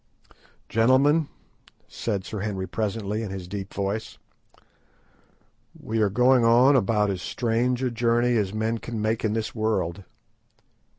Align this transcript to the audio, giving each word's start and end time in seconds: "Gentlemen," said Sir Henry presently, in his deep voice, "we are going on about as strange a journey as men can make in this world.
"Gentlemen," 0.67 1.27
said 1.87 2.25
Sir 2.25 2.39
Henry 2.39 2.67
presently, 2.67 3.21
in 3.21 3.29
his 3.29 3.47
deep 3.47 3.71
voice, 3.71 4.17
"we 5.79 6.01
are 6.01 6.09
going 6.09 6.43
on 6.43 6.75
about 6.75 7.11
as 7.11 7.21
strange 7.21 7.83
a 7.83 7.91
journey 7.91 8.35
as 8.35 8.51
men 8.51 8.79
can 8.79 8.99
make 8.99 9.23
in 9.23 9.33
this 9.33 9.53
world. 9.53 10.03